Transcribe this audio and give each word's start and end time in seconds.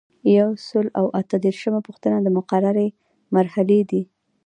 یو 0.37 0.49
سل 0.67 0.85
او 0.99 1.05
اته 1.19 1.35
دیرشمه 1.43 1.79
پوښتنه 1.87 2.17
د 2.21 2.27
مقررې 2.37 2.87
مرحلې 3.35 3.79
دي. 3.89 4.03